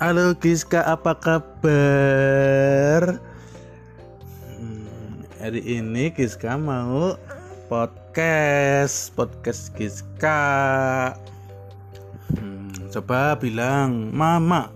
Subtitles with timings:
[0.00, 3.22] Halo Giska, apa kabar?
[4.42, 7.14] Hmm, hari ini Giska mau
[7.70, 11.14] podcast, podcast Giska.
[12.34, 14.74] Hmm, coba bilang mama.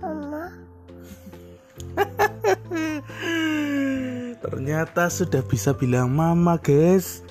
[0.00, 0.56] Mama,
[4.44, 7.23] Ternyata sudah bisa bilang mama, guys.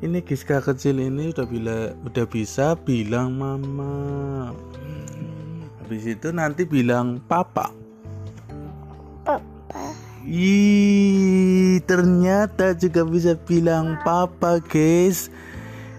[0.00, 4.48] Ini Giska kecil ini udah bila udah bisa bilang mama.
[5.84, 7.68] Habis itu nanti bilang papa.
[9.20, 9.92] papa,
[10.24, 15.28] Ih, ternyata juga bisa bilang papa, guys.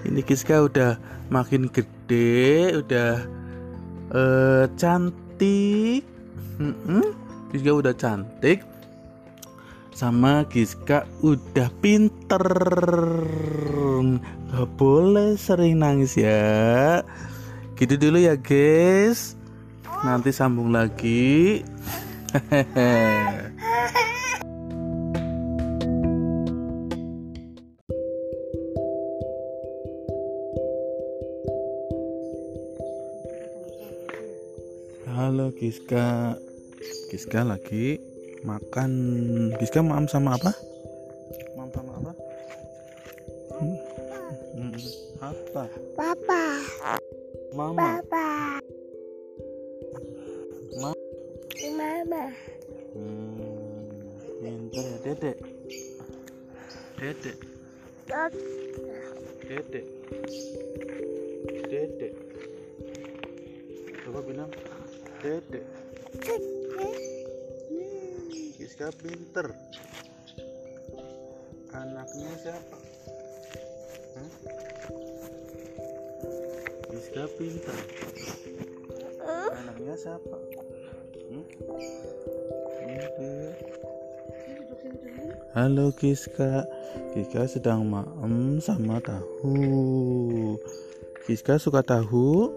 [0.01, 0.97] Ini Giska udah
[1.29, 3.21] makin gede, udah
[4.17, 6.01] eh, cantik.
[6.57, 7.05] Mm-mm,
[7.53, 8.70] Giska udah cantik.
[9.91, 12.47] Sama Giska udah pinter.
[14.51, 17.03] Gak boleh sering nangis ya.
[17.75, 19.35] Gitu dulu ya, guys.
[20.07, 21.61] Nanti sambung lagi.
[35.11, 36.39] Halo Giska
[37.11, 38.10] Giska lagi
[38.41, 38.91] makan
[39.61, 40.51] Giska maam sama apa?
[41.53, 42.11] Maam sama apa?
[43.61, 43.77] Hmm?
[44.51, 44.73] Hmm,
[45.21, 45.63] Apa?
[45.93, 46.43] papa,
[47.53, 48.01] Mama.
[48.01, 48.27] Papa,
[50.81, 50.91] Ma.
[51.71, 52.23] Mama,
[52.97, 53.87] hmm,
[54.41, 55.37] Pinter ya dedek.
[56.97, 57.37] Dedek.
[59.45, 59.85] Dedek.
[61.69, 62.13] Dedek.
[64.03, 64.49] Coba bilang
[65.21, 65.65] Dedek
[68.81, 69.47] Giska pinter
[71.69, 72.77] Anaknya siapa?
[74.17, 74.29] Hah?
[76.89, 77.77] Giska pinter
[79.53, 80.37] Anaknya siapa?
[81.29, 81.45] Hmm?
[82.81, 83.53] Pinter.
[85.53, 86.65] Halo Giska
[87.13, 90.57] Giska sedang maem sama tahu
[91.29, 92.49] Giska suka tahu?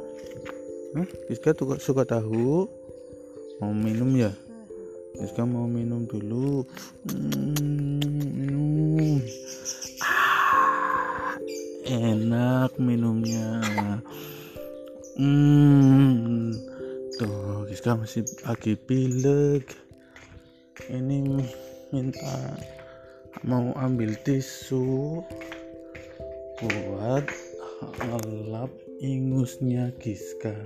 [0.97, 1.05] Hah?
[1.37, 2.65] Suka, suka tahu?
[3.61, 4.33] Mau minum ya?
[5.15, 6.67] Giska mau minum dulu.
[7.07, 8.03] Hmm,
[8.35, 9.23] minum.
[10.03, 11.39] Ah,
[11.87, 13.63] enak minumnya.
[15.15, 16.51] Hmm,
[17.15, 19.71] tuh Giska masih lagi pilek.
[20.91, 21.47] Ini
[21.95, 22.59] minta
[23.47, 25.23] mau ambil tisu
[26.59, 27.25] buat
[28.03, 30.59] ngelap ingusnya Giska.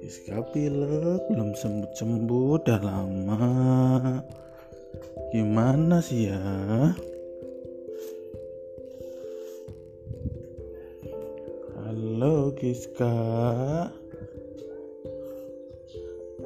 [0.00, 3.36] Giska pilek belum sembuh-sembuh udah lama.
[5.28, 6.40] Gimana sih ya?
[11.84, 13.12] Halo Giska.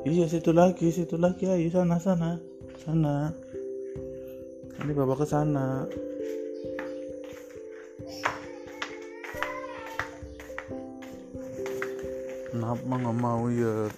[0.02, 2.42] Iya situ lagi, situ lagi ayo sana sana.
[2.82, 3.30] Sana.
[4.82, 5.86] Ini bawa ke sana.
[12.54, 13.90] Kenapa nggak mau ya?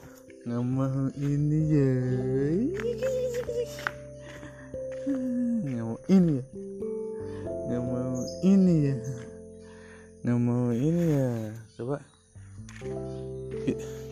[0.49, 1.93] Nggak mau ini ya?
[5.61, 6.45] Nggak mau ini ya?
[7.69, 8.97] Nggak mau ini ya?
[10.25, 11.33] Nggak mau ini ya?
[11.77, 12.01] Coba.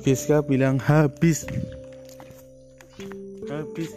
[0.04, 1.48] Giska bilang habis.
[3.48, 3.96] Habis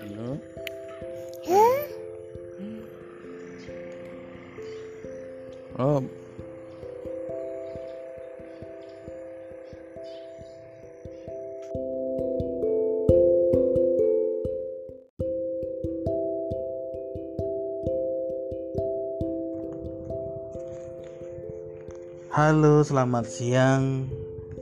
[0.00, 0.40] Halo.
[5.78, 6.23] Oh.
[22.34, 24.10] Halo, selamat siang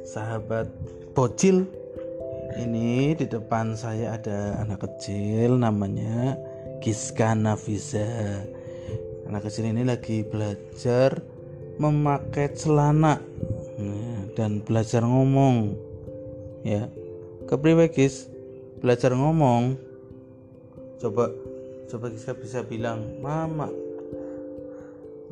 [0.04, 0.68] sahabat
[1.16, 1.64] bocil.
[2.52, 6.36] Ini di depan saya ada anak kecil namanya
[6.84, 8.04] Giska Nafisa.
[9.24, 11.24] Anak kecil ini lagi belajar
[11.80, 13.16] memakai celana
[13.80, 15.72] Nah, dan belajar ngomong.
[16.68, 16.92] Ya.
[17.48, 18.28] Kepriwe Gis?
[18.84, 19.80] Belajar ngomong.
[21.00, 21.32] Coba
[21.88, 23.72] coba Giska bisa bilang mama.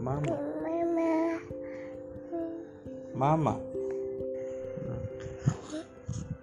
[0.00, 0.49] Mama.
[3.20, 3.54] Mama.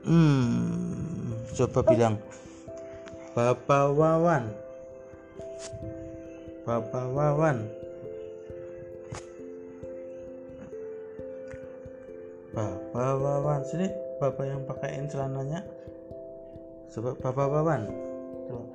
[0.06, 2.16] Hmm, coba bilang
[3.34, 4.44] Bapak Wawan.
[6.70, 7.58] Bapak Wawan.
[12.54, 13.90] Bapak Wawan sini
[14.22, 15.66] Bapak yang pakaiin celananya.
[16.94, 17.82] Coba Bapak Wawan.
[18.48, 18.66] Coba.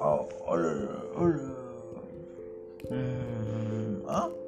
[0.00, 0.56] Oh, oh,
[1.20, 1.28] oh.
[2.88, 4.39] Hmm, oh, oh, oh,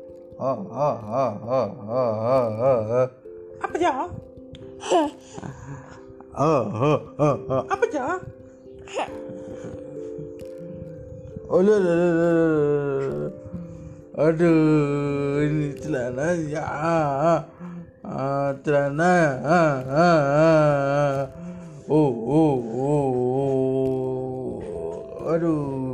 [3.60, 3.92] apa ya?
[7.68, 8.06] Apa ya?
[14.12, 16.64] Aduh, ini celana ya.
[18.04, 19.14] Ah, celana.
[19.40, 21.16] Ah, ah, ah,
[21.88, 22.60] oh, oh, oh.
[22.76, 23.08] oh,
[24.64, 25.32] oh.
[25.32, 25.91] Aduh.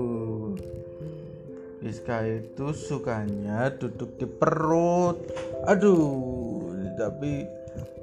[1.79, 5.15] Rizka itu sukanya duduk di perut.
[5.71, 7.47] Aduh, tapi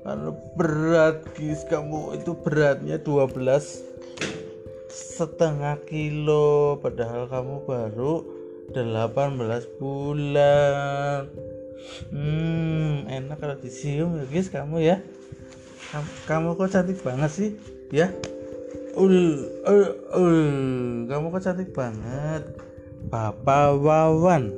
[0.07, 3.35] kalau berat Gis kamu itu beratnya 12
[4.87, 6.79] setengah kilo.
[6.79, 8.23] Padahal kamu baru
[8.71, 11.27] 18 bulan.
[12.15, 15.03] Hmm enak kalau disium ya guys kamu ya.
[15.91, 17.49] Kamu, kamu kok cantik banget sih?
[17.91, 18.07] Ya.
[18.95, 19.83] Ul ul
[20.15, 20.39] ul.
[21.11, 22.47] Kamu kok cantik banget
[23.09, 24.49] Papa Wawan.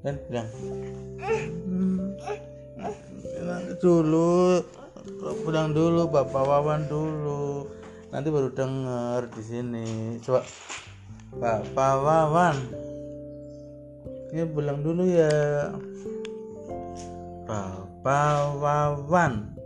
[0.00, 0.48] Dan bilang.
[1.20, 1.98] "Hmm,
[3.44, 4.64] nanti dulu
[5.44, 7.68] pulang dulu Bapak Wawan dulu.
[8.10, 9.86] Nanti baru denger di sini.
[10.24, 10.40] Coba
[11.36, 12.56] Bapak Wawan.
[14.32, 15.68] Ini pulang dulu ya.
[17.44, 19.60] Bapak Wawan.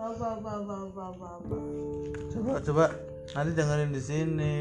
[0.00, 1.58] Ba, ba, ba, ba, ba, ba.
[2.32, 2.86] coba coba
[3.30, 4.58] nanti dengerin di sini.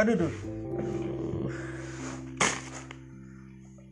[0.00, 0.32] Aduh aduh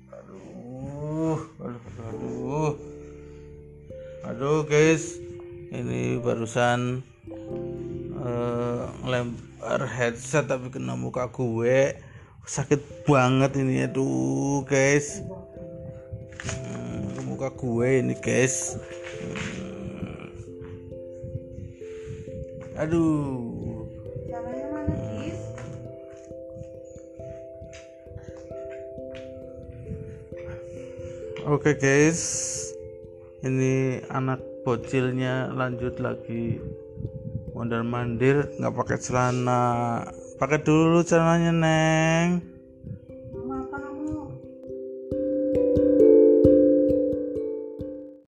[0.09, 1.81] aduh aduh aduh.
[2.01, 2.73] Aduh
[4.25, 5.21] aduh guys.
[5.71, 7.05] Ini barusan
[8.21, 12.01] eh, ngelempar headset tapi kena muka gue.
[12.49, 15.21] Sakit banget ini aduh guys.
[16.41, 18.81] Hmm, muka gue ini guys.
[19.21, 19.50] Hmm.
[22.81, 23.85] Aduh
[24.25, 25.41] Caranya mana, Gis?
[31.45, 32.23] Oke guys,
[33.45, 36.57] ini anak bocilnya lanjut lagi
[37.53, 39.65] mondar mandir nggak pakai celana,
[40.41, 42.50] pakai dulu celananya neng.